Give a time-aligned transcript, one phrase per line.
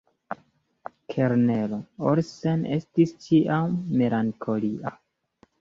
[1.13, 1.77] Kelnero
[2.13, 4.99] Olsen estis ĉiam melankolia.